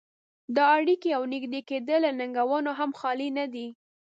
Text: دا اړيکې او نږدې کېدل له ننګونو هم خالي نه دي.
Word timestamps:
دا 0.55 0.63
اړيکې 0.77 1.09
او 1.17 1.23
نږدې 1.33 1.61
کېدل 1.69 2.01
له 2.05 2.11
ننګونو 2.19 2.71
هم 2.79 2.91
خالي 2.99 3.29
نه 3.37 3.45
دي. 3.53 3.67